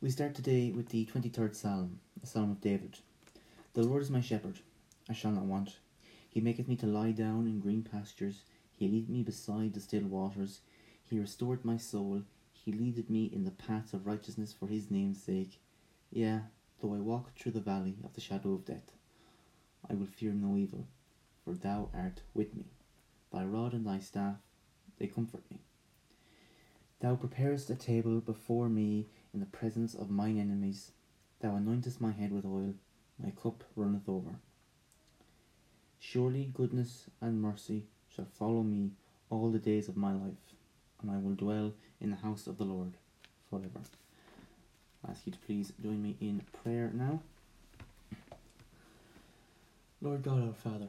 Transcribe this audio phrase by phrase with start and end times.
[0.00, 2.98] We start today with the 23rd Psalm, a Psalm of David.
[3.74, 4.60] The Lord is my shepherd,
[5.10, 5.78] I shall not want.
[6.30, 8.42] He maketh me to lie down in green pastures.
[8.76, 10.60] He leadeth me beside the still waters.
[11.02, 12.22] He restored my soul.
[12.52, 15.58] He leadeth me in the paths of righteousness for his name's sake.
[16.12, 16.42] Yea,
[16.80, 18.92] though I walk through the valley of the shadow of death,
[19.90, 20.86] I will fear no evil,
[21.44, 22.66] for thou art with me.
[23.32, 24.36] Thy rod and thy staff,
[25.00, 25.58] they comfort me.
[27.00, 30.92] Thou preparest a table before me in the presence of mine enemies.
[31.40, 32.74] Thou anointest my head with oil,
[33.22, 34.36] my cup runneth over.
[36.00, 38.92] Surely goodness and mercy shall follow me
[39.30, 40.54] all the days of my life,
[41.02, 42.94] and I will dwell in the house of the Lord
[43.50, 43.80] forever.
[45.06, 47.20] I ask you to please join me in prayer now.
[50.00, 50.88] Lord God our Father,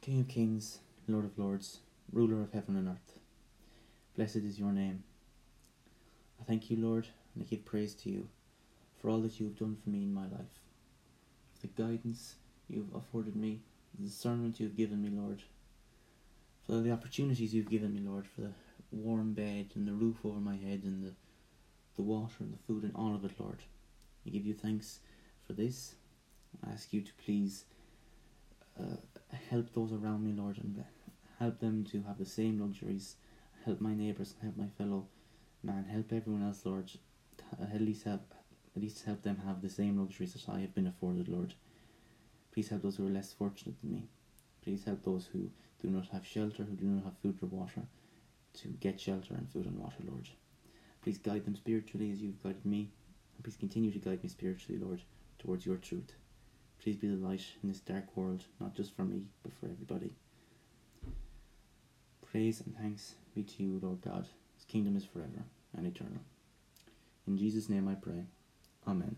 [0.00, 1.80] King of kings, Lord of lords,
[2.12, 3.18] ruler of heaven and earth,
[4.16, 5.02] blessed is your name.
[6.40, 8.28] I thank you, Lord, and I give praise to you
[9.00, 10.60] for all that you have done for me in my life,
[11.54, 12.34] for the guidance
[12.68, 13.60] you have afforded me,
[13.98, 15.42] the discernment you have given me, Lord,
[16.66, 18.52] for the opportunities you've given me, Lord, for the
[18.92, 21.14] warm bed and the roof over my head and the,
[21.96, 23.62] the water and the food and all of it, Lord.
[24.26, 25.00] I give you thanks
[25.46, 25.94] for this.
[26.66, 27.64] I ask you to please
[28.78, 28.96] uh,
[29.50, 30.84] help those around me, Lord, and
[31.38, 33.16] help them to have the same luxuries.
[33.64, 35.06] Help my neighbours, and help my fellow
[35.62, 36.90] man, help everyone else, Lord.
[37.52, 38.34] Uh, at least help,
[38.76, 41.54] at least help them have the same luxuries that I have been afforded, Lord.
[42.52, 44.08] Please help those who are less fortunate than me.
[44.62, 45.50] Please help those who
[45.82, 47.82] do not have shelter, who do not have food or water,
[48.54, 50.28] to get shelter and food and water, Lord.
[51.02, 52.90] Please guide them spiritually as you've guided me,
[53.36, 55.00] and please continue to guide me spiritually, Lord,
[55.38, 56.12] towards your truth.
[56.82, 60.12] Please be the light in this dark world, not just for me, but for everybody.
[62.30, 64.26] Praise and thanks be to you, Lord God.
[64.56, 65.44] His kingdom is forever
[65.76, 66.20] and eternal.
[67.26, 68.24] In Jesus' name I pray.
[68.88, 69.16] Amen.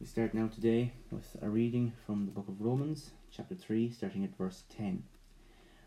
[0.00, 4.24] We start now today with a reading from the book of Romans, chapter 3, starting
[4.24, 5.04] at verse 10.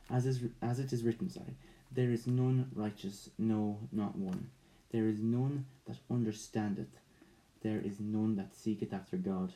[0.10, 1.58] As, is, as it is written, sorry,
[1.92, 4.52] there is none righteous, no, not one.
[4.92, 7.00] There is none that understandeth.
[7.62, 9.54] There is none that seeketh after God.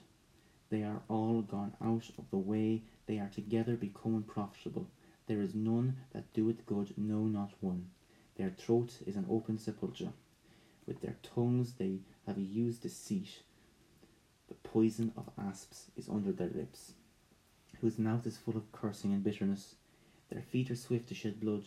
[0.69, 2.83] They are all gone out of the way.
[3.05, 4.87] They are together become unprofitable.
[5.27, 7.91] There is none that doeth good, no, not one.
[8.35, 10.11] Their throat is an open sepulchre.
[10.89, 13.43] With their tongues they have used deceit.
[14.47, 16.93] The poison of asps is under their lips,
[17.79, 19.75] whose mouth is full of cursing and bitterness.
[20.31, 21.65] Their feet are swift to shed blood.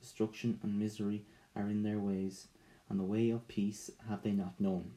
[0.00, 1.24] Destruction and misery
[1.54, 2.48] are in their ways,
[2.88, 4.94] and the way of peace have they not known.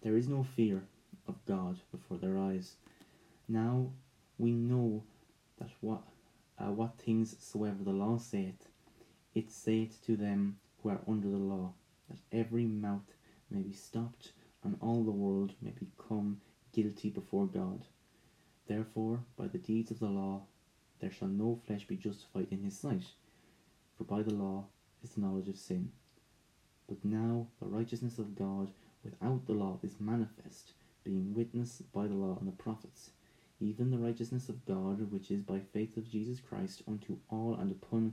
[0.00, 0.84] There is no fear
[1.28, 2.76] of God before their eyes.
[3.46, 3.90] Now
[4.38, 5.02] we know
[5.58, 6.04] that what
[6.58, 8.70] uh, what things soever the law saith,
[9.34, 11.74] it saith to them who are under the law,
[12.10, 13.14] that every mouth
[13.50, 14.32] may be stopped,
[14.62, 16.40] and all the world may become
[16.72, 17.86] guilty before God.
[18.66, 20.42] Therefore, by the deeds of the law,
[21.00, 23.04] there shall no flesh be justified in his sight,
[23.96, 24.66] for by the law
[25.02, 25.92] is the knowledge of sin.
[26.88, 28.70] But now the righteousness of God
[29.02, 30.72] without the law is manifest,
[31.04, 33.10] being witnessed by the law and the prophets,
[33.60, 37.70] even the righteousness of God which is by faith of Jesus Christ unto all and
[37.70, 38.12] upon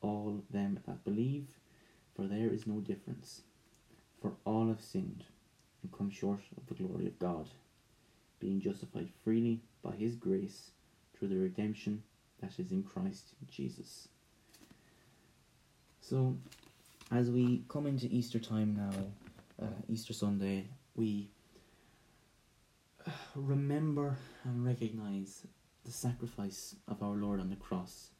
[0.00, 1.46] all them that believe,
[2.18, 3.42] for there is no difference.
[4.20, 5.22] For all have sinned
[5.82, 7.48] and come short of the glory of God,
[8.40, 10.72] being justified freely by his grace
[11.14, 12.02] through the redemption
[12.40, 14.08] that is in Christ Jesus.
[16.00, 16.36] So,
[17.12, 21.30] as we come into Easter time now, uh, Easter Sunday, we
[23.36, 25.46] remember and recognize
[25.84, 28.10] the sacrifice of our Lord on the cross.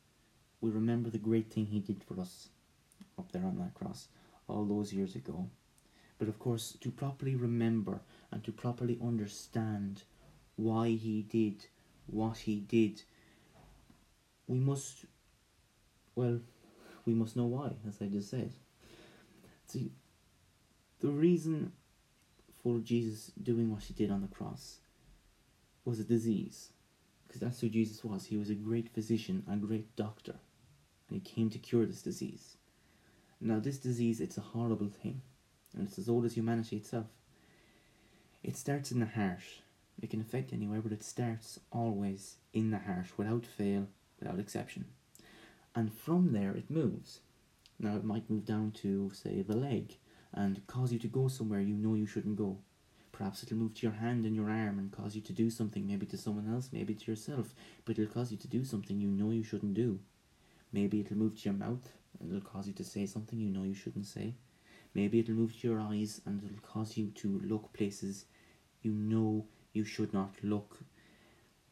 [0.60, 2.50] We remember the great thing He did for us
[3.19, 4.09] up there on that cross
[4.49, 5.49] all those years ago.
[6.19, 10.03] But of course, to properly remember and to properly understand
[10.56, 11.67] why He did
[12.07, 13.03] what He did,
[14.47, 15.05] we must,
[16.15, 16.41] well,
[17.05, 18.53] we must know why, as I just said.
[19.67, 19.93] See,
[21.01, 21.73] the reason
[22.63, 24.78] for Jesus doing what he did on the cross
[25.87, 26.71] was a disease.
[27.27, 28.27] Because that's who Jesus was.
[28.27, 30.34] He was a great physician, a great doctor.
[31.09, 32.58] And he came to cure this disease.
[33.41, 35.23] Now, this disease, it's a horrible thing.
[35.77, 37.07] And it's as old as humanity itself.
[38.43, 39.43] It starts in the heart.
[40.01, 43.87] It can affect anywhere, but it starts always in the heart, without fail,
[44.19, 44.87] without exception.
[45.75, 47.21] And from there, it moves.
[47.79, 49.97] Now, it might move down to, say, the leg
[50.33, 52.59] and cause you to go somewhere you know you shouldn't go.
[53.13, 55.87] Perhaps it'll move to your hand and your arm and cause you to do something,
[55.87, 57.55] maybe to someone else, maybe to yourself,
[57.85, 59.99] but it'll cause you to do something you know you shouldn't do.
[60.73, 63.62] Maybe it'll move to your mouth and it'll cause you to say something you know
[63.62, 64.34] you shouldn't say.
[64.94, 68.24] Maybe it'll move to your eyes and it'll cause you to look places
[68.82, 70.78] you know you should not look.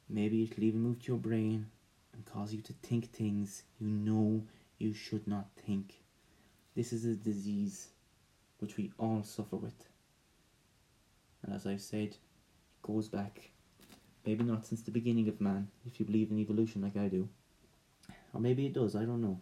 [0.08, 1.66] Maybe it'll even move to your brain
[2.12, 4.42] and cause you to think things you know
[4.78, 6.02] you should not think.
[6.74, 7.88] This is a disease
[8.58, 9.88] which we all suffer with.
[11.42, 12.18] And as I've said, it
[12.82, 13.50] goes back,
[14.24, 17.28] maybe not since the beginning of man, if you believe in evolution like I do.
[18.34, 19.40] Or maybe it does, I don't know.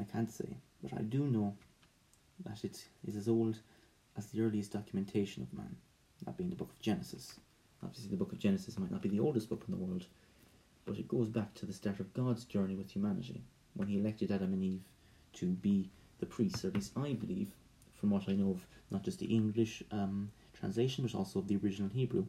[0.00, 0.56] I can't say.
[0.82, 1.54] But I do know
[2.44, 3.58] that it is as old
[4.16, 5.76] as the earliest documentation of man,
[6.24, 7.34] that being the book of Genesis.
[7.82, 10.06] Obviously, the book of Genesis might not be the oldest book in the world,
[10.84, 13.42] but it goes back to the start of God's journey with humanity,
[13.74, 14.84] when he elected Adam and Eve
[15.34, 17.52] to be the priests, or at least I believe,
[17.92, 21.56] from what I know of not just the English um, translation, but also of the
[21.56, 22.26] original Hebrew,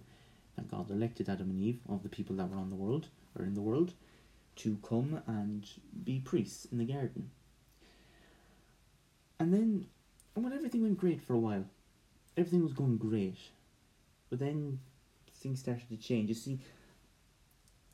[0.55, 3.07] that God elected Adam and Eve, of the people that were on the world,
[3.37, 3.93] or in the world,
[4.57, 5.67] to come and
[6.03, 7.31] be priests in the garden.
[9.41, 9.87] And then,
[10.35, 11.65] when everything went great for a while,
[12.37, 13.39] everything was going great,
[14.29, 14.77] but then
[15.33, 16.29] things started to change.
[16.29, 16.59] You see,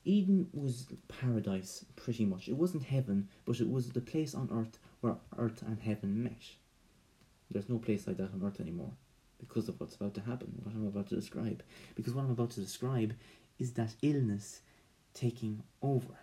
[0.03, 2.49] Eden was paradise, pretty much.
[2.49, 6.43] It wasn't heaven, but it was the place on earth where earth and heaven met.
[7.49, 8.91] There's no place like that on earth anymore
[9.39, 11.63] because of what's about to happen, what I'm about to describe.
[11.95, 13.13] Because what I'm about to describe
[13.57, 14.63] is that illness
[15.13, 16.19] taking over.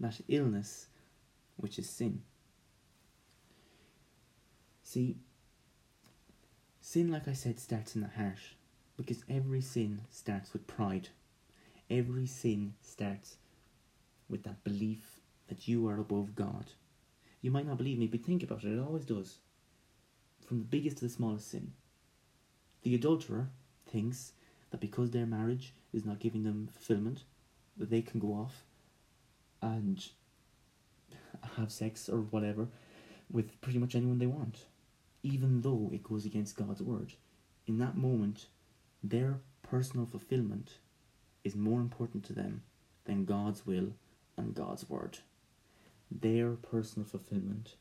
[0.00, 0.88] That illness,
[1.58, 2.22] which is sin.
[4.86, 5.16] See,
[6.80, 8.38] sin, like I said, starts in the heart
[8.96, 11.08] because every sin starts with pride.
[11.90, 13.34] Every sin starts
[14.28, 15.18] with that belief
[15.48, 16.66] that you are above God.
[17.42, 19.38] You might not believe me, but think about it, it always does.
[20.46, 21.72] From the biggest to the smallest sin.
[22.82, 23.48] The adulterer
[23.90, 24.34] thinks
[24.70, 27.24] that because their marriage is not giving them fulfillment,
[27.76, 28.62] that they can go off
[29.60, 30.06] and
[31.56, 32.68] have sex or whatever
[33.28, 34.66] with pretty much anyone they want,
[35.26, 37.14] even though it goes against God's word.
[37.66, 38.46] In that moment,
[39.02, 40.74] their personal fulfillment
[41.42, 42.62] is more important to them
[43.06, 43.88] than God's will
[44.36, 45.18] and God's word.
[46.10, 47.74] Their personal fulfillment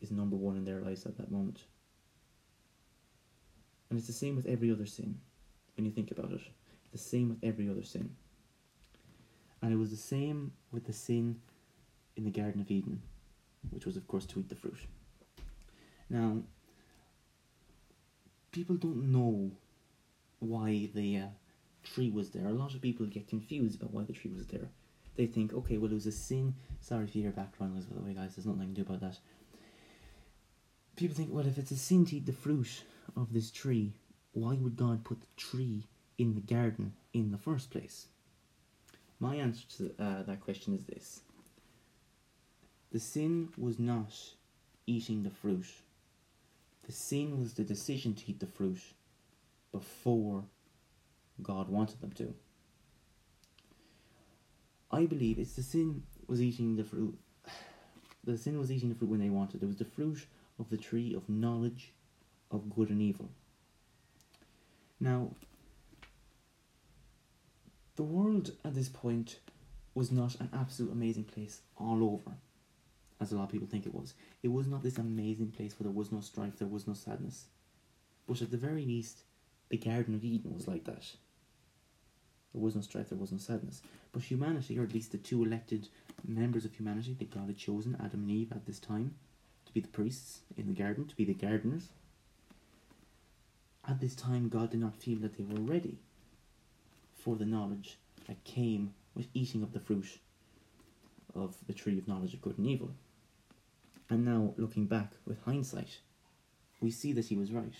[0.00, 1.60] is number one in their lives at that moment.
[3.88, 5.20] And it's the same with every other sin
[5.76, 6.40] when you think about it.
[6.90, 8.16] The same with every other sin.
[9.62, 11.40] And it was the same with the sin
[12.16, 13.00] in the Garden of Eden,
[13.70, 14.78] which was, of course, to eat the fruit.
[16.10, 16.38] Now,
[18.52, 19.50] people don't know
[20.40, 21.26] why the uh,
[21.82, 22.46] tree was there.
[22.46, 24.68] A lot of people get confused about why the tree was there.
[25.16, 26.54] They think, okay, well, it was a sin.
[26.80, 28.36] Sorry if you hear background noise, by the way, guys.
[28.36, 29.18] There's nothing I can do about that.
[30.96, 32.84] People think, well, if it's a sin to eat the fruit
[33.16, 33.92] of this tree,
[34.32, 35.86] why would God put the tree
[36.18, 38.06] in the garden in the first place?
[39.20, 41.22] My answer to uh, that question is this
[42.92, 44.14] The sin was not
[44.86, 45.66] eating the fruit,
[46.88, 48.80] the sin was the decision to eat the fruit
[49.72, 50.42] before
[51.42, 52.34] God wanted them to.
[54.90, 57.16] I believe it's the sin was eating the fruit.
[58.24, 59.62] The sin was eating the fruit when they wanted.
[59.62, 60.26] It was the fruit
[60.58, 61.92] of the tree of knowledge
[62.50, 63.30] of good and evil.
[65.00, 65.30] Now,
[67.96, 69.38] the world at this point
[69.94, 72.36] was not an absolute amazing place all over,
[73.20, 74.14] as a lot of people think it was.
[74.42, 77.46] It was not this amazing place where there was no strife, there was no sadness.
[78.26, 79.22] But at the very least,
[79.68, 81.04] the Garden of Eden was like that.
[82.52, 83.82] There was no strife, there was no sadness.
[84.12, 85.88] But humanity, or at least the two elected
[86.26, 89.14] members of humanity that God had chosen, Adam and Eve at this time,
[89.66, 91.88] to be the priests in the garden, to be the gardeners,
[93.86, 95.98] at this time God did not feel that they were ready
[97.16, 100.18] for the knowledge that came with eating of the fruit
[101.34, 102.90] of the tree of knowledge of good and evil.
[104.10, 105.98] And now, looking back with hindsight,
[106.80, 107.74] we see that he was right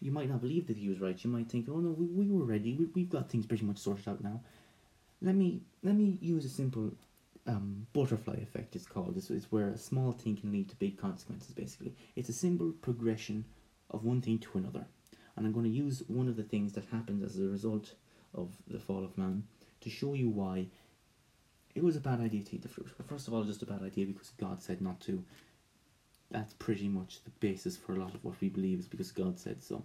[0.00, 1.22] you might not believe that he was right.
[1.22, 2.74] You might think, oh no, we, we were ready.
[2.74, 4.40] We, we've got things pretty much sorted out now.
[5.22, 6.92] Let me let me use a simple
[7.46, 8.76] um, butterfly effect.
[8.76, 9.16] It's called.
[9.16, 11.52] It's, it's where a small thing can lead to big consequences.
[11.52, 13.44] Basically, it's a simple progression
[13.90, 14.86] of one thing to another.
[15.36, 17.94] And I'm going to use one of the things that happens as a result
[18.34, 19.44] of the fall of man
[19.80, 20.66] to show you why
[21.76, 22.88] it was a bad idea to eat the fruit.
[22.96, 25.22] But first of all, just a bad idea because God said not to
[26.30, 29.38] that's pretty much the basis for a lot of what we believe is because God
[29.38, 29.84] said so.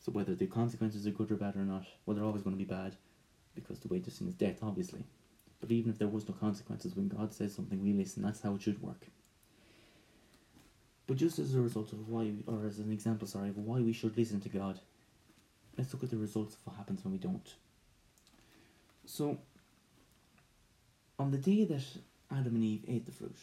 [0.00, 2.64] So whether the consequences are good or bad or not, well, they're always going to
[2.64, 2.96] be bad
[3.54, 5.04] because the wages of sin is death, obviously.
[5.60, 8.22] But even if there was no consequences, when God says something, we listen.
[8.22, 9.06] That's how it should work.
[11.06, 13.92] But just as a result of why, or as an example, sorry, of why we
[13.92, 14.80] should listen to God,
[15.78, 17.54] let's look at the results of what happens when we don't.
[19.04, 19.38] So,
[21.18, 21.82] on the day that
[22.30, 23.36] Adam and Eve ate the fruit,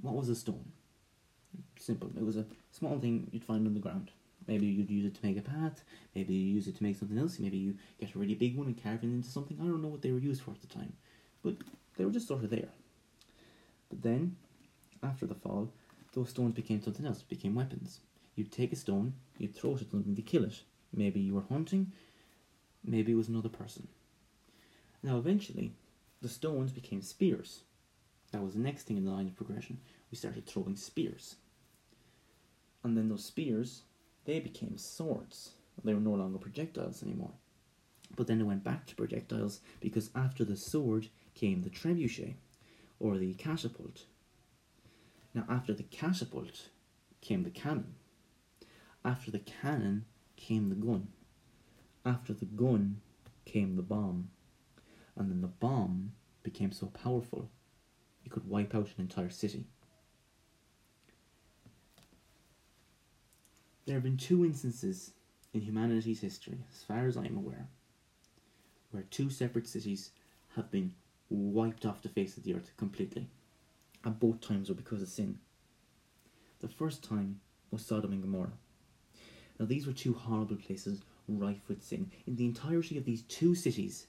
[0.00, 0.72] What was a stone?
[1.78, 2.10] Simple.
[2.16, 4.10] It was a small thing you'd find on the ground.
[4.46, 5.82] Maybe you'd use it to make a path.
[6.14, 7.38] Maybe you use it to make something else.
[7.38, 9.56] Maybe you get a really big one and carve it into something.
[9.60, 10.92] I don't know what they were used for at the time,
[11.42, 11.56] but
[11.96, 12.68] they were just sort of there.
[13.88, 14.36] But then,
[15.02, 15.72] after the fall,
[16.12, 17.22] those stones became something else.
[17.22, 18.00] Became weapons.
[18.34, 20.60] You'd take a stone, you'd throw it at something to kill it.
[20.92, 21.92] Maybe you were hunting.
[22.84, 23.88] Maybe it was another person.
[25.02, 25.72] Now, eventually,
[26.22, 27.60] the stones became spears.
[28.32, 29.78] That was the next thing in the line of progression.
[30.10, 31.36] We started throwing spears.
[32.82, 33.82] And then those spears,
[34.24, 35.50] they became swords.
[35.84, 37.32] They were no longer projectiles anymore.
[38.16, 42.34] But then they went back to projectiles because after the sword came the trebuchet,
[42.98, 44.04] or the catapult.
[45.34, 46.68] Now, after the catapult
[47.20, 47.94] came the cannon.
[49.04, 51.08] After the cannon came the gun.
[52.04, 53.00] After the gun
[53.44, 54.30] came the bomb.
[55.16, 57.48] And then the bomb became so powerful
[58.24, 59.64] it could wipe out an entire city.
[63.86, 65.12] There have been two instances
[65.54, 67.68] in humanity's history, as far as I'm aware,
[68.90, 70.10] where two separate cities
[70.56, 70.92] have been
[71.30, 73.28] wiped off the face of the earth completely.
[74.04, 75.38] And both times were because of sin.
[76.60, 78.58] The first time was Sodom and Gomorrah.
[79.58, 82.10] Now, these were two horrible places rife with sin.
[82.26, 84.06] In the entirety of these two cities,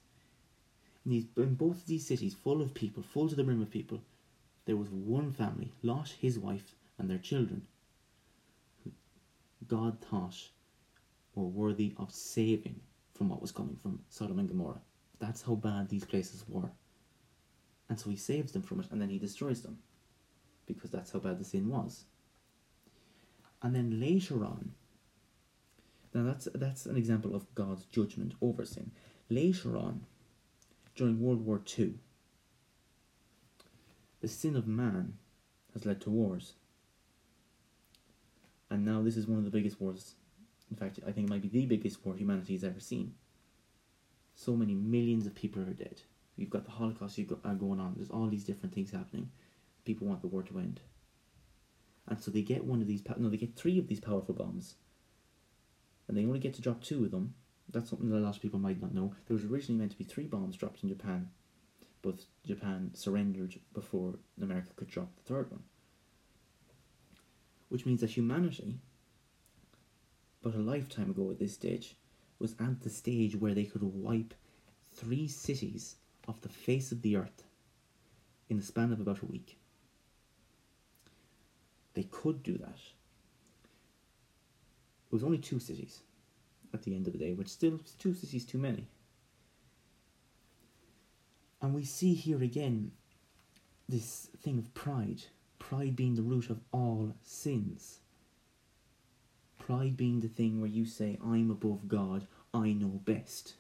[1.07, 3.71] in, these, in both of these cities, full of people, full to the brim of
[3.71, 4.01] people,
[4.65, 7.65] there was one family, Lot, his wife, and their children,
[8.83, 8.91] who
[9.65, 10.35] God thought
[11.33, 12.81] were worthy of saving
[13.13, 14.81] from what was coming from Sodom and Gomorrah.
[15.19, 16.69] That's how bad these places were.
[17.89, 19.77] And so he saves them from it and then he destroys them
[20.65, 22.03] because that's how bad the sin was.
[23.63, 24.73] And then later on,
[26.13, 28.91] now that's that's an example of God's judgment over sin.
[29.29, 30.01] Later on,
[30.97, 31.93] during World War II,
[34.19, 35.13] the sin of man
[35.73, 36.53] has led to wars.
[38.69, 40.15] And now this is one of the biggest wars.
[40.69, 43.13] In fact, I think it might be the biggest war humanity has ever seen.
[44.35, 46.01] So many millions of people are dead.
[46.35, 47.93] You've got the Holocaust uh, going on.
[47.95, 49.29] There's all these different things happening.
[49.85, 50.81] People want the war to end.
[52.07, 54.75] And so they get one of these, no, they get three of these powerful bombs.
[56.07, 57.35] And they only get to drop two of them.
[57.69, 59.13] That's something that a lot of people might not know.
[59.27, 61.29] There was originally meant to be three bombs dropped in Japan,
[62.01, 65.63] but Japan surrendered before America could drop the third one.
[67.69, 68.79] Which means that humanity,
[70.41, 71.97] but a lifetime ago at this stage,
[72.39, 74.33] was at the stage where they could wipe
[74.93, 75.95] three cities
[76.27, 77.43] off the face of the earth
[78.49, 79.57] in the span of about a week.
[81.93, 82.79] They could do that.
[85.07, 86.01] It was only two cities
[86.73, 88.87] at the end of the day, which still two cities too many.
[91.61, 92.91] And we see here again
[93.89, 95.23] this thing of pride,
[95.59, 97.99] pride being the root of all sins.
[99.59, 103.55] Pride being the thing where you say, I'm above God, I know best.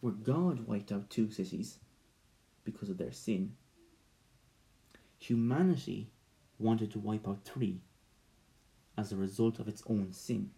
[0.00, 1.78] Where God wiped out two cities
[2.64, 3.52] because of their sin,
[5.18, 6.10] humanity
[6.58, 7.80] wanted to wipe out three
[8.96, 10.50] as a result of its own sin.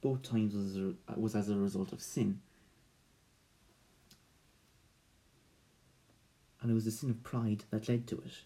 [0.00, 2.40] Both times was, a, was as a result of sin.
[6.60, 8.42] And it was the sin of pride that led to it.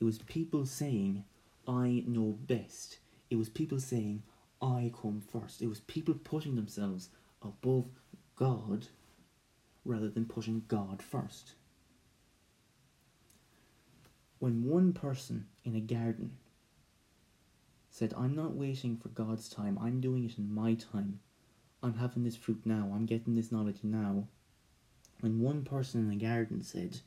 [0.00, 1.24] It was people saying,
[1.66, 2.98] I know best.
[3.30, 4.22] It was people saying,
[4.62, 5.60] I come first.
[5.62, 7.10] It was people putting themselves
[7.42, 7.86] above
[8.36, 8.86] God
[9.84, 11.54] rather than putting God first.
[14.38, 16.32] When one person in a garden
[17.98, 21.18] said, I'm not waiting for God's time, I'm doing it in my time.
[21.82, 24.28] I'm having this fruit now, I'm getting this knowledge now.
[25.20, 27.00] When one person in the garden said,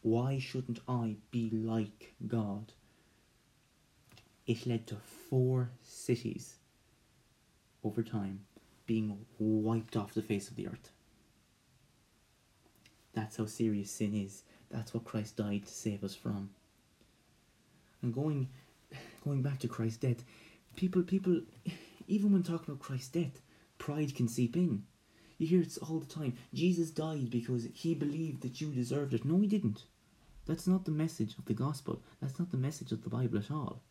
[0.00, 2.72] Why shouldn't I be like God?
[4.46, 4.96] It led to
[5.28, 6.56] four cities
[7.84, 8.40] over time
[8.86, 10.90] being wiped off the face of the earth.
[13.12, 14.42] That's how serious sin is.
[14.70, 16.48] That's what Christ died to save us from.
[18.00, 18.48] And going
[19.24, 20.24] going back to Christ's death,
[20.76, 21.40] people people
[22.08, 23.40] even when talking about Christ's death,
[23.78, 24.84] pride can seep in.
[25.38, 26.34] You hear it all the time.
[26.54, 29.24] Jesus died because he believed that you deserved it.
[29.24, 29.84] No, he didn't.
[30.46, 32.02] That's not the message of the gospel.
[32.20, 33.82] That's not the message of the Bible at all.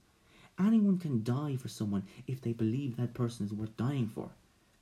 [0.59, 4.29] Anyone can die for someone if they believe that person is worth dying for.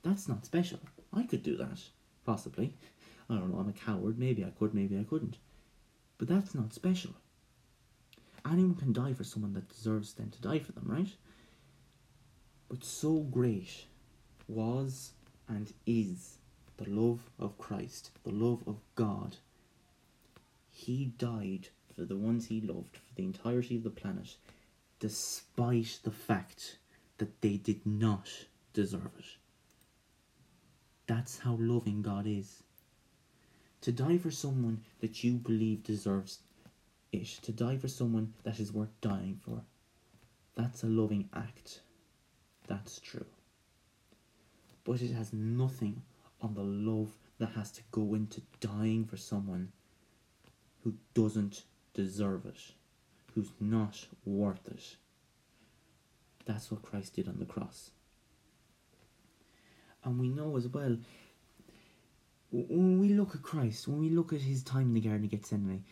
[0.04, 0.80] That's not special.
[1.14, 1.80] I could do that,
[2.26, 2.74] possibly.
[3.30, 4.18] I don't know, I'm a coward.
[4.18, 5.38] Maybe I could, maybe I couldn't.
[6.18, 7.12] But that's not special.
[8.46, 11.10] Anyone can die for someone that deserves them to die for them, right?
[12.70, 13.86] But so great
[14.48, 15.12] was
[15.48, 16.38] and is
[16.78, 19.38] the love of Christ, the love of God.
[20.70, 24.38] He died for the ones he loved, for the entirety of the planet,
[25.00, 26.78] despite the fact
[27.18, 28.30] that they did not
[28.74, 29.26] deserve it.
[31.08, 32.64] That's how loving God is.
[33.82, 36.40] To die for someone that you believe deserves
[37.12, 39.62] it, to die for someone that is worth dying for,
[40.56, 41.82] that's a loving act.
[42.68, 43.26] That's true.
[44.84, 46.02] But it has nothing
[46.42, 49.72] on the love that has to go into dying for someone
[50.84, 51.64] who doesn't
[51.94, 52.60] deserve it,
[53.34, 54.96] who's not worth it.
[56.46, 57.92] That's what Christ did on the cross.
[60.04, 60.98] And we know as well,
[62.52, 65.32] when we look at Christ, when we look at his time in the Garden of
[65.32, 65.84] Gethsemane,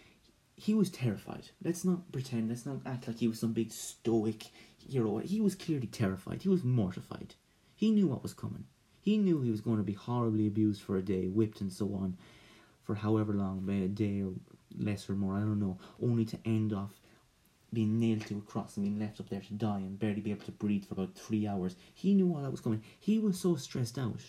[0.58, 1.50] he was terrified.
[1.64, 4.48] Let's not pretend, let's not act like he was some big stoic
[4.78, 5.20] hero.
[5.20, 6.42] He was clearly terrified.
[6.42, 7.36] He was mortified.
[7.76, 8.66] He knew what was coming.
[9.00, 11.94] He knew he was going to be horribly abused for a day, whipped and so
[11.94, 12.18] on,
[12.84, 14.34] for however long, a day or
[14.78, 17.00] less or more, I don't know, only to end off
[17.72, 20.32] being nailed to a cross and being left up there to die and barely be
[20.32, 21.76] able to breathe for about three hours.
[21.94, 22.82] He knew all that was coming.
[23.00, 24.22] He was so stressed out.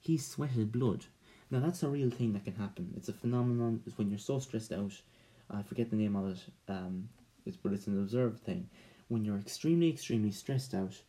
[0.00, 1.04] He sweated blood.
[1.50, 2.94] Now that's a real thing that can happen.
[2.96, 3.82] It's a phenomenon.
[3.86, 4.92] It's when you're so stressed out.
[5.50, 6.40] I forget the name of it.
[6.68, 7.08] Um,
[7.44, 8.68] it's but it's an observed thing.
[9.08, 11.00] When you're extremely, extremely stressed out,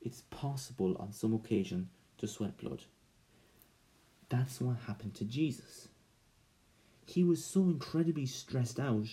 [0.00, 2.84] it's possible on some occasion to sweat blood.
[4.28, 5.88] That's what happened to Jesus.
[7.06, 9.08] He was so incredibly stressed out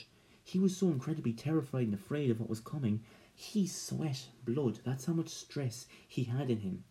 [0.50, 3.04] he was so incredibly terrified and afraid of what was coming,
[3.36, 4.80] he sweat blood.
[4.84, 6.86] That's how much stress he had in him.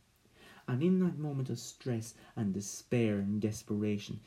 [0.68, 4.20] And in that moment of stress and despair and desperation,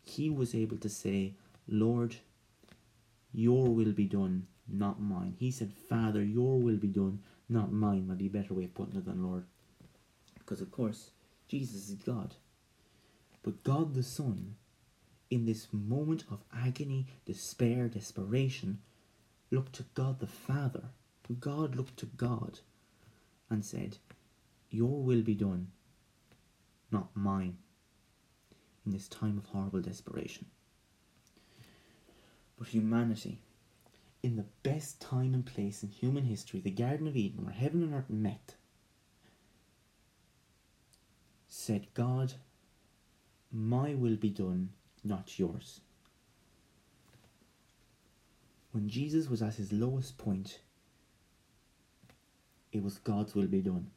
[0.00, 1.34] he was able to say,
[1.66, 2.16] Lord,
[3.32, 5.34] your will be done, not mine.
[5.38, 8.08] He said, Father, your will be done, not mine.
[8.08, 9.44] Might be a better way of putting it than Lord.
[10.38, 11.10] Because, of course,
[11.48, 12.34] Jesus is God.
[13.42, 14.56] But God the Son
[15.30, 18.80] in this moment of agony, despair, desperation,
[19.50, 20.84] looked to God the Father.
[21.40, 22.60] God looked to God
[23.50, 23.98] and said,
[24.70, 25.68] Your will be done,
[26.90, 27.58] not mine,
[28.86, 30.46] in this time of horrible desperation.
[32.58, 33.40] But humanity,
[34.22, 37.82] in the best time and place in human history, the Garden of Eden, where heaven
[37.82, 38.56] and earth met,
[41.46, 42.34] said, God,
[43.52, 44.70] my will be done
[45.04, 45.80] not yours.
[48.72, 50.60] When Jesus was at his lowest point,
[52.72, 53.90] it was God's will be done.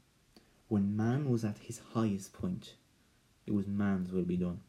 [0.70, 2.76] When man was at his highest point,
[3.46, 4.62] it was man's will be done.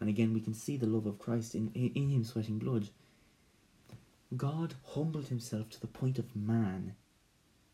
[0.00, 2.88] And again, we can see the love of Christ in, in him sweating blood.
[4.36, 6.94] God humbled himself to the point of man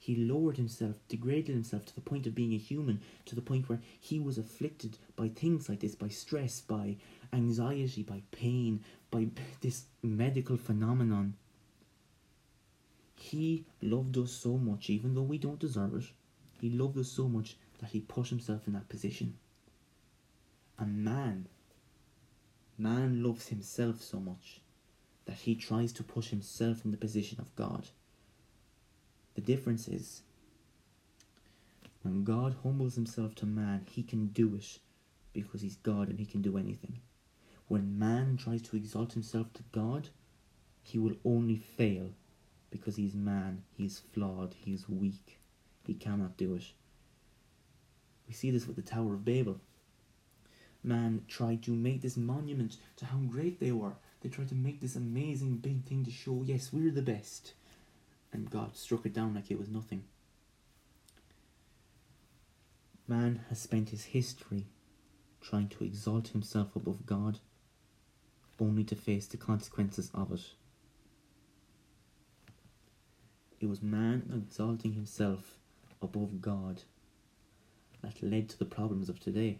[0.02, 3.68] he lowered himself, degraded himself to the point of being a human, to the point
[3.68, 6.96] where he was afflicted by things like this, by stress, by
[7.32, 8.82] anxiety, by pain,
[9.12, 9.28] by
[9.60, 11.34] this medical phenomenon.
[13.14, 16.10] He loved us so much, even though we don't deserve it.
[16.60, 19.34] He loved us so much that he put himself in that position.
[20.80, 21.46] And man,
[22.82, 24.60] man loves himself so much
[25.26, 27.88] that he tries to put himself in the position of God.
[29.34, 30.22] The difference is
[32.02, 34.78] when God humbles himself to man, he can do it
[35.32, 37.00] because he's God and he can do anything.
[37.68, 40.08] When man tries to exalt himself to God,
[40.82, 42.10] he will only fail
[42.70, 45.38] because he's man, he's flawed, he's weak,
[45.86, 46.64] he cannot do it.
[48.26, 49.60] We see this with the Tower of Babel.
[50.84, 53.94] Man tried to make this monument to how great they were.
[54.20, 57.54] They tried to make this amazing big thing to show, yes, we're the best
[58.32, 60.04] and God struck it down like it was nothing.
[63.06, 64.66] Man has spent his history
[65.40, 67.40] trying to exalt himself above God,
[68.60, 70.40] only to face the consequences of it.
[73.60, 75.58] It was man exalting himself
[76.00, 76.82] above God
[78.02, 79.58] that led to the problems of today,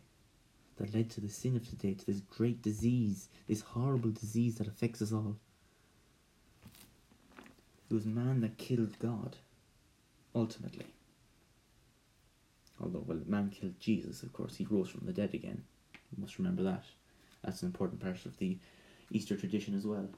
[0.82, 4.66] that led to the sin of today, to this great disease, this horrible disease that
[4.66, 5.36] affects us all.
[7.88, 9.36] It was man that killed God,
[10.34, 10.86] ultimately.
[12.82, 15.62] Although, well, man killed Jesus, of course, he rose from the dead again.
[15.94, 16.82] You must remember that.
[17.44, 18.58] That's an important part of the
[19.12, 20.08] Easter tradition as well.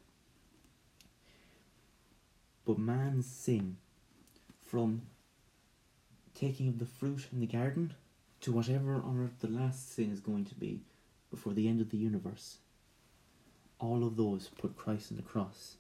[2.64, 3.76] But man's sin,
[4.64, 5.02] from
[6.34, 7.92] taking of the fruit in the garden
[8.44, 10.80] to whatever on earth the last sin is going to be
[11.30, 12.58] before the end of the universe,
[13.78, 15.76] all of those put Christ on the cross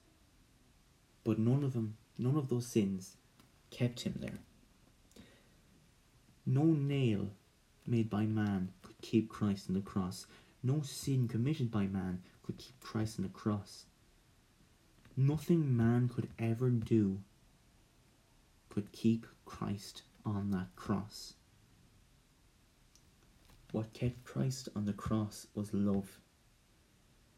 [1.24, 3.16] but none of them, none of those sins
[3.70, 4.38] kept him there.
[6.46, 7.30] No nail
[7.86, 10.26] made by man could keep Christ on the cross.
[10.62, 13.86] No sin committed by man could keep Christ on the cross.
[15.16, 17.20] Nothing man could ever do
[18.68, 21.34] could keep Christ on that cross.
[23.74, 26.20] What kept Christ on the cross was love.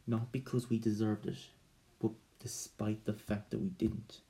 [0.07, 1.39] Not because we deserved it,
[1.99, 4.21] but despite the fact that we didn't.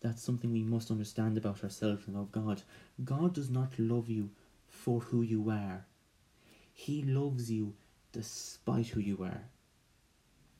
[0.00, 2.62] That's something we must understand about ourselves and about God.
[3.04, 4.30] God does not love you
[4.66, 5.86] for who you are,
[6.72, 7.74] He loves you
[8.10, 9.44] despite who you are.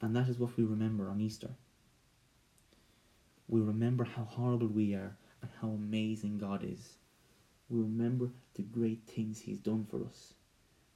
[0.01, 1.51] And that is what we remember on Easter.
[3.49, 6.99] We remember how horrible we are and how amazing God is.
[7.69, 10.35] We remember the great things He's done for us.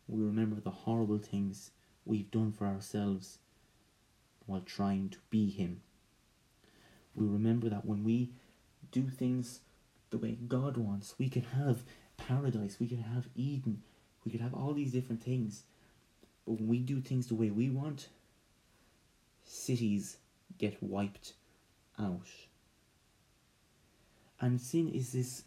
[0.08, 1.70] We remember the horrible things
[2.04, 3.38] we've done for ourselves
[4.46, 5.82] while trying to be Him.
[7.14, 8.30] We remember that when we
[8.90, 9.60] do things
[10.10, 11.82] the way God wants, we can have
[12.16, 13.82] paradise, we can have Eden,
[14.24, 15.64] we could have all these different things.
[16.46, 18.08] But when we do things the way we want,
[19.44, 20.16] cities
[20.58, 21.34] get wiped
[21.98, 22.26] out.
[24.40, 25.44] And sin is this.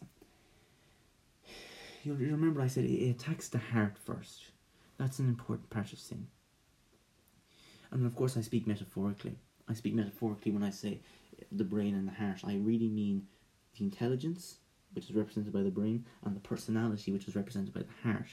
[2.14, 4.52] You remember I said it attacks the heart first.
[4.96, 6.28] That's an important part of sin.
[7.90, 9.36] And of course, I speak metaphorically.
[9.68, 11.00] I speak metaphorically when I say
[11.50, 12.42] the brain and the heart.
[12.44, 13.26] I really mean
[13.76, 14.58] the intelligence,
[14.92, 18.30] which is represented by the brain, and the personality, which is represented by the heart.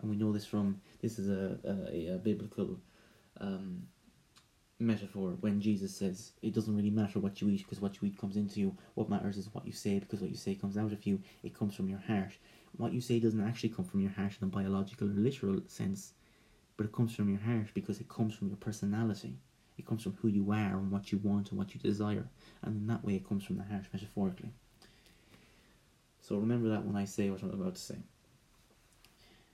[0.00, 2.80] And we know this from this is a a, a biblical
[3.40, 3.84] um,
[4.80, 8.18] metaphor when Jesus says it doesn't really matter what you eat because what you eat
[8.18, 8.76] comes into you.
[8.94, 11.20] What matters is what you say because what you say comes out of you.
[11.44, 12.32] It comes from your heart.
[12.76, 16.12] What you say doesn't actually come from your heart in a biological or literal sense,
[16.76, 19.36] but it comes from your heart because it comes from your personality.
[19.78, 22.26] It comes from who you are and what you want and what you desire.
[22.62, 24.50] And in that way, it comes from the heart, metaphorically.
[26.20, 27.96] So remember that when I say what I'm about to say.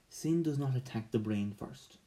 [0.09, 1.97] Sin does not attack the brain first,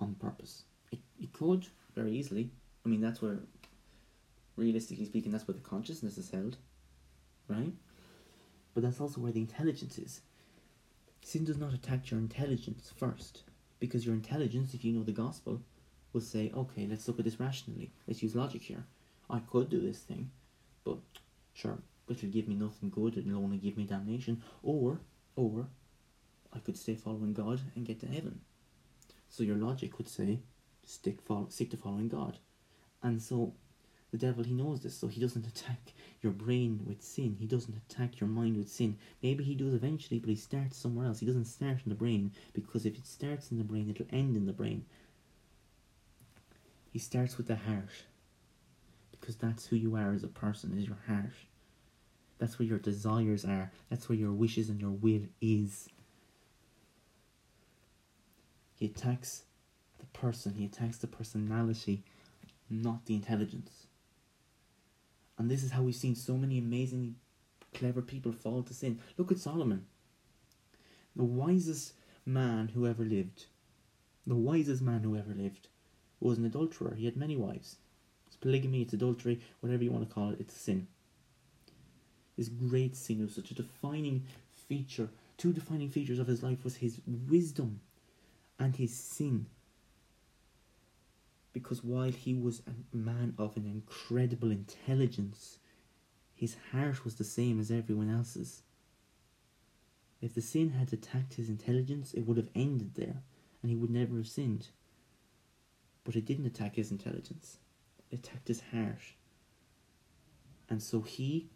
[0.00, 0.64] on purpose.
[0.92, 2.50] It, it could, very easily.
[2.84, 3.38] I mean, that's where,
[4.56, 6.56] realistically speaking, that's where the consciousness is held,
[7.48, 7.72] right?
[8.74, 10.20] But that's also where the intelligence is.
[11.22, 13.42] Sin does not attack your intelligence first,
[13.78, 15.60] because your intelligence, if you know the gospel,
[16.12, 17.92] will say, okay, let's look at this rationally.
[18.06, 18.84] Let's use logic here.
[19.28, 20.30] I could do this thing,
[20.84, 20.98] but
[21.54, 21.78] sure,
[22.08, 23.16] it'll give me nothing good.
[23.16, 24.42] It'll only give me damnation.
[24.62, 24.98] Or,
[25.36, 25.68] or,
[26.52, 28.40] I could stay following God and get to heaven.
[29.28, 30.40] So your logic would say,
[30.84, 32.38] stick, follow, stick to following God.
[33.02, 33.54] And so
[34.10, 37.36] the devil, he knows this, so he doesn't attack your brain with sin.
[37.38, 38.96] He doesn't attack your mind with sin.
[39.22, 41.20] Maybe he does eventually, but he starts somewhere else.
[41.20, 44.36] He doesn't start in the brain, because if it starts in the brain, it'll end
[44.36, 44.84] in the brain.
[46.92, 48.04] He starts with the heart,
[49.12, 51.30] because that's who you are as a person, is your heart.
[52.38, 53.70] That's where your desires are.
[53.90, 55.88] That's where your wishes and your will is.
[58.74, 59.44] He attacks
[59.98, 62.02] the person, he attacks the personality,
[62.70, 63.79] not the intelligence.
[65.40, 67.14] And this is how we've seen so many amazingly
[67.72, 68.98] clever people fall to sin.
[69.16, 69.86] Look at Solomon,
[71.16, 71.94] the wisest
[72.26, 73.46] man who ever lived.
[74.26, 75.68] The wisest man who ever lived
[76.20, 76.94] was an adulterer.
[76.94, 77.76] He had many wives.
[78.26, 80.88] It's polygamy, it's adultery, whatever you want to call it, it's sin.
[82.36, 84.26] This great sin was such a defining
[84.68, 85.08] feature.
[85.38, 87.00] Two defining features of his life was his
[87.30, 87.80] wisdom
[88.58, 89.46] and his sin
[91.52, 95.58] because while he was a man of an incredible intelligence,
[96.34, 98.62] his heart was the same as everyone else's.
[100.20, 103.22] If the sin had attacked his intelligence, it would have ended there,
[103.62, 104.68] and he would never have sinned.
[106.04, 107.58] But it didn't attack his intelligence,
[108.10, 109.14] it attacked his heart.
[110.68, 111.50] And so he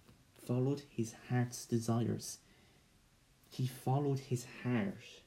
[0.45, 2.39] followed his heart's desires.
[3.49, 5.23] He followed his heart.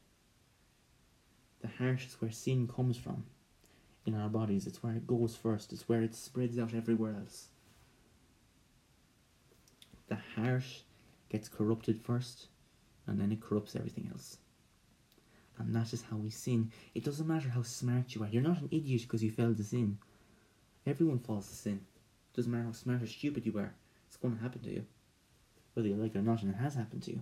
[1.62, 3.24] The heart is where sin comes from
[4.08, 4.66] in our bodies.
[4.66, 7.48] It's where it goes first, it's where it spreads out everywhere else.
[10.08, 10.64] The heart
[11.30, 12.48] gets corrupted first,
[13.06, 14.38] and then it corrupts everything else.
[15.60, 16.72] And that is how we sin.
[16.96, 18.30] It doesn't matter how smart you are.
[18.30, 19.98] You're not an idiot because you fell to sin.
[20.86, 21.82] Everyone falls to sin.
[22.32, 23.74] It doesn't matter how smart or stupid you are.
[24.08, 24.86] It's going to happen to you.
[25.74, 27.22] Whether you like it or not, and it has happened to you.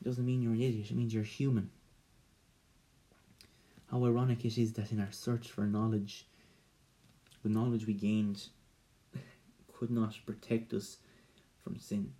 [0.00, 0.90] It doesn't mean you're an idiot.
[0.90, 1.70] It means you're human.
[3.90, 6.26] How ironic it is that in our search for knowledge,
[7.42, 8.48] the knowledge we gained
[9.72, 10.98] could not protect us
[11.64, 12.12] from sin.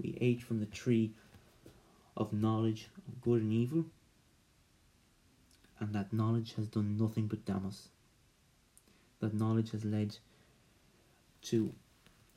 [0.00, 1.14] We ate from the tree
[2.16, 3.86] of knowledge of good and evil,
[5.80, 7.88] and that knowledge has done nothing but damn us.
[9.18, 10.16] That knowledge has led
[11.42, 11.72] to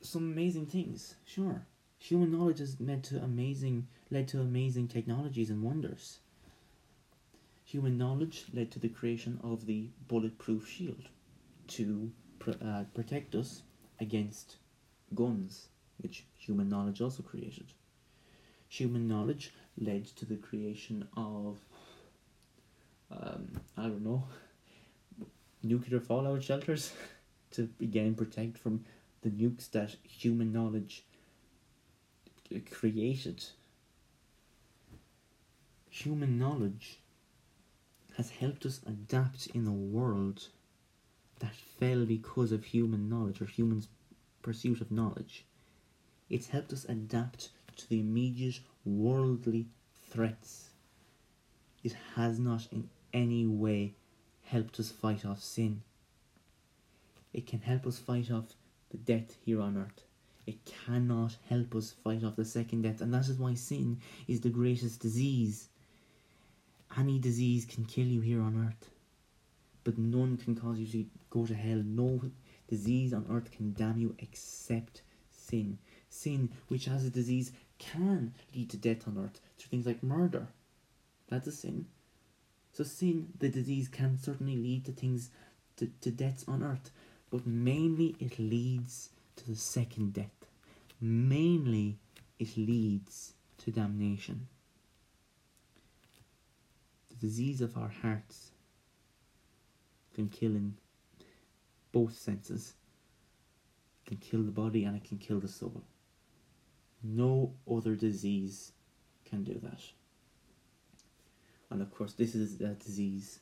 [0.00, 1.64] some amazing things, sure.
[2.00, 6.18] Human knowledge has led to amazing led to amazing technologies and wonders.
[7.72, 11.08] Human knowledge led to the creation of the bulletproof shield
[11.68, 13.62] to pr- uh, protect us
[13.98, 14.56] against
[15.14, 17.72] guns, which human knowledge also created.
[18.68, 21.60] Human knowledge led to the creation of,
[23.10, 24.24] um, I don't know,
[25.62, 26.92] nuclear fallout shelters
[27.52, 28.84] to again protect from
[29.22, 31.06] the nukes that human knowledge
[32.70, 33.42] created.
[35.88, 36.98] Human knowledge
[38.16, 40.48] has helped us adapt in a world
[41.40, 43.88] that fell because of human knowledge or humans'
[44.42, 45.44] pursuit of knowledge.
[46.28, 49.66] It's helped us adapt to the immediate worldly
[50.10, 50.70] threats.
[51.82, 53.94] It has not in any way
[54.44, 55.82] helped us fight off sin.
[57.32, 58.54] It can help us fight off
[58.90, 60.04] the death here on earth.
[60.46, 64.40] It cannot help us fight off the second death, and that is why sin is
[64.40, 65.68] the greatest disease.
[66.96, 68.90] Any disease can kill you here on earth,
[69.82, 71.82] but none can cause you to go to hell.
[71.84, 72.20] No
[72.68, 75.78] disease on earth can damn you except sin.
[76.10, 80.48] Sin, which as a disease can lead to death on earth through things like murder.
[81.28, 81.86] That's a sin.
[82.72, 85.30] So sin, the disease, can certainly lead to things
[85.76, 86.90] to, to deaths on earth,
[87.30, 90.46] but mainly it leads to the second death.
[91.00, 91.98] Mainly
[92.38, 94.48] it leads to damnation.
[97.22, 98.50] Disease of our hearts
[100.12, 100.74] can kill in
[101.92, 102.74] both senses.
[104.04, 105.84] It can kill the body and it can kill the soul.
[107.00, 108.72] No other disease
[109.24, 109.80] can do that.
[111.70, 113.38] And of course, this is a disease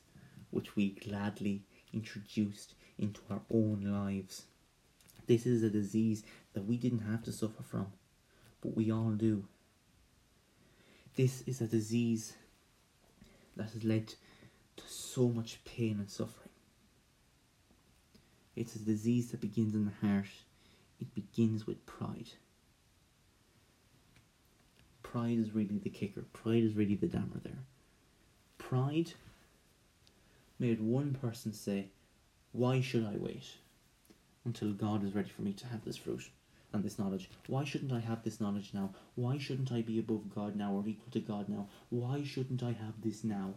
[0.51, 4.43] which we gladly introduced into our own lives.
[5.25, 6.21] This is a disease
[6.53, 7.87] that we didn't have to suffer from,
[8.61, 9.47] but we all do.
[11.15, 12.35] This is a disease
[13.55, 16.49] that has led to so much pain and suffering.
[18.55, 20.27] It's a disease that begins in the heart,
[20.99, 22.29] it begins with pride.
[25.03, 27.63] Pride is really the kicker, pride is really the dammer there.
[28.57, 29.13] Pride
[30.59, 31.87] made one person say,
[32.51, 33.45] Why should I wait
[34.45, 36.29] until God is ready for me to have this fruit
[36.73, 37.29] and this knowledge?
[37.47, 38.93] Why shouldn't I have this knowledge now?
[39.15, 41.67] Why shouldn't I be above God now or equal to God now?
[41.89, 43.55] Why shouldn't I have this now?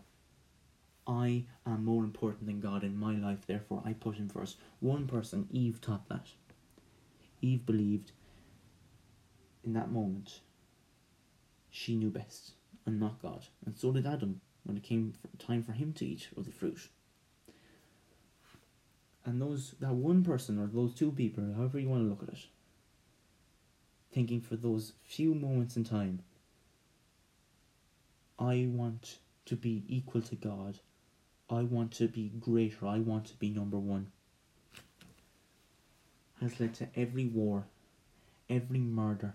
[1.07, 4.57] I am more important than God in my life, therefore I put him first.
[4.81, 6.29] One person, Eve, taught that.
[7.43, 8.13] Eve believed
[9.63, 10.41] in that moment
[11.71, 12.53] she knew best
[12.87, 13.45] and not God.
[13.67, 16.89] And so did Adam when it came time for him to eat of the fruit.
[19.25, 22.35] And those that one person or those two people, however you want to look at
[22.35, 22.47] it,
[24.15, 26.21] thinking for those few moments in time,
[28.39, 30.79] I want to be equal to God
[31.51, 34.11] I want to be greater, I want to be number one,
[36.41, 37.65] has led to every war,
[38.49, 39.35] every murder,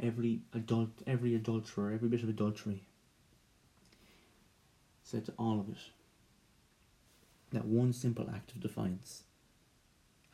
[0.00, 2.84] every adult, every adulterer, every bit of adultery.
[5.02, 5.78] Said to all of it.
[7.50, 9.24] That one simple act of defiance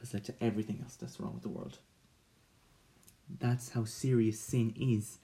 [0.01, 1.79] has led to everything else that's wrong with the world.
[3.29, 5.19] That's how serious sin is.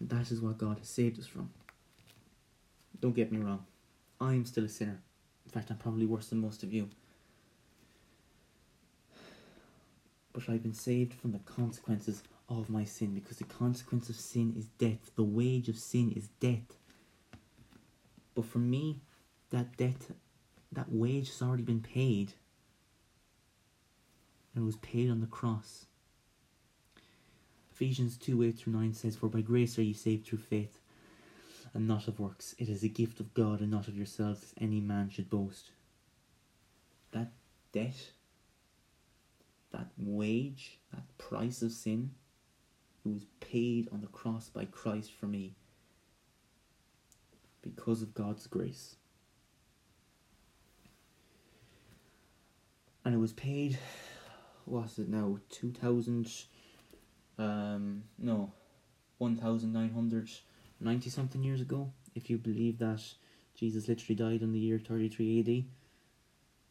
[0.00, 1.50] That is what God has saved us from.
[3.00, 3.64] Don't get me wrong,
[4.20, 5.00] I'm still a sinner.
[5.46, 6.88] In fact, I'm probably worse than most of you.
[10.32, 14.54] But I've been saved from the consequences of my sin because the consequence of sin
[14.56, 15.10] is death.
[15.16, 16.76] The wage of sin is death.
[18.34, 19.00] But for me,
[19.50, 19.96] that debt,
[20.72, 22.34] that wage has already been paid.
[24.54, 25.86] And it was paid on the cross.
[27.72, 30.80] Ephesians 2 8 through 9 says, For by grace are ye saved through faith
[31.74, 32.54] and not of works.
[32.58, 35.70] It is a gift of God and not of yourselves, as any man should boast.
[37.12, 37.32] That
[37.72, 38.12] debt,
[39.72, 42.10] that wage, that price of sin,
[43.04, 45.54] it was paid on the cross by Christ for me
[47.62, 48.96] because of God's grace.
[53.04, 53.78] And it was paid,
[54.68, 56.30] what's it now, 2000,
[57.38, 58.52] um, no,
[59.18, 60.30] one thousand nine hundred
[60.80, 63.02] ninety something years ago, if you believe that
[63.54, 65.64] Jesus literally died in the year 33 AD,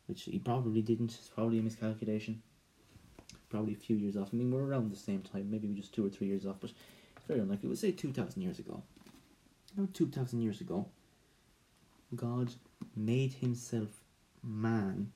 [0.07, 2.41] which he probably didn't, it's probably a miscalculation.
[3.49, 4.29] Probably a few years off.
[4.33, 6.57] I mean, we're around the same time, maybe we just two or three years off,
[6.59, 6.71] but
[7.27, 7.67] very unlikely.
[7.67, 8.83] We'll say 2,000 years ago.
[9.77, 10.87] About 2,000 years ago,
[12.15, 12.53] God
[12.95, 13.89] made himself
[14.43, 15.11] man.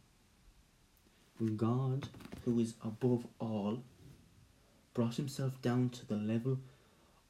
[1.55, 2.07] God,
[2.45, 3.83] who is above all,
[4.93, 6.59] brought himself down to the level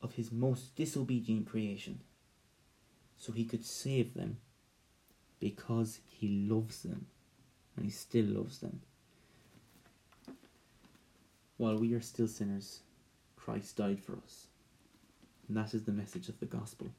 [0.02, 2.00] of his most disobedient creation,
[3.18, 4.38] so he could save them
[5.40, 7.08] because he loves them
[7.76, 8.82] and he still loves them.
[11.58, 12.80] While we are still sinners,
[13.36, 14.48] Christ died for us.
[15.48, 16.92] And that is the message of the gospel.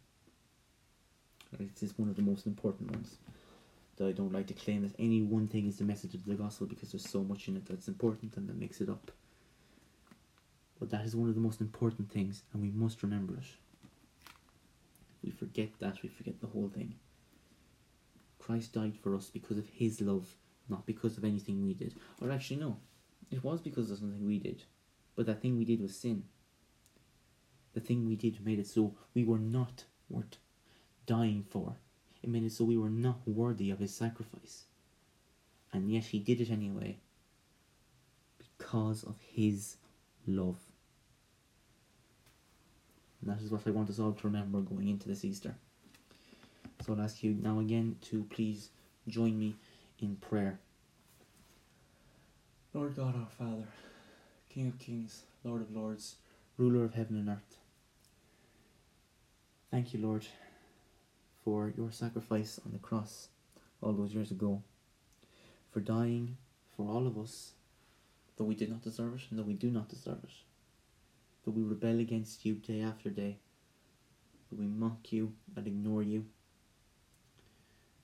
[1.58, 3.16] It is one of the most important ones.
[3.96, 6.34] Though I don't like to claim that any one thing is the message of the
[6.34, 9.10] gospel because there's so much in it that's important and that makes it up.
[10.80, 13.44] But that is one of the most important things, and we must remember it.
[15.22, 16.96] We forget that, we forget the whole thing.
[18.40, 20.26] Christ died for us because of his love,
[20.68, 21.94] not because of anything we did.
[22.20, 22.78] Or actually, no,
[23.30, 24.64] it was because of something we did.
[25.14, 26.24] But that thing we did was sin.
[27.74, 30.38] The thing we did made it so we were not worth
[31.06, 31.76] dying for.
[32.22, 34.64] It made it so we were not worthy of his sacrifice.
[35.72, 36.98] And yet he did it anyway
[38.38, 39.76] because of his
[40.26, 40.58] love.
[43.20, 45.54] And that is what I want us all to remember going into this Easter.
[46.84, 48.70] So I'll ask you now again to please
[49.08, 49.54] join me
[50.00, 50.58] in prayer.
[52.74, 53.66] Lord God, our Father,
[54.48, 56.16] King of kings, Lord of lords,
[56.56, 57.58] ruler of heaven and earth.
[59.70, 60.26] Thank you, Lord,
[61.44, 63.28] for your sacrifice on the cross
[63.80, 64.62] all those years ago,
[65.70, 66.36] for dying
[66.76, 67.52] for all of us,
[68.36, 70.30] though we did not deserve it and though we do not deserve it,
[71.44, 73.38] though we rebel against you day after day,
[74.50, 76.24] though we mock you and ignore you,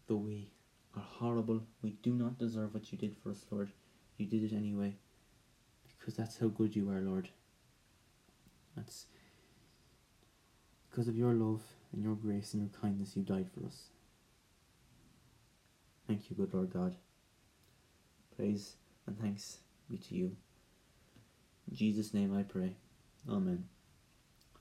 [0.07, 0.51] though we
[0.97, 3.71] are horrible, we do not deserve what you did for us, Lord.
[4.17, 4.97] You did it anyway,
[5.99, 7.29] because that's how good you are, Lord.
[8.77, 9.07] That's
[10.91, 13.89] because of your love and your grace and your kindness, you died for us.
[16.07, 16.97] Thank you, good Lord God.
[18.37, 19.59] Praise and thanks
[19.91, 20.37] be to you.
[21.71, 22.77] In Jesus' name I pray.
[23.29, 23.65] Amen.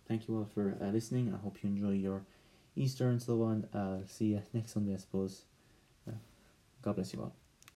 [0.07, 1.33] Thank you all for uh, listening.
[1.33, 2.25] I hope you enjoy your
[2.75, 3.65] Easter and so on.
[3.73, 5.43] Uh, see you next Sunday, I suppose.
[6.07, 6.15] Uh,
[6.81, 7.36] God bless you all.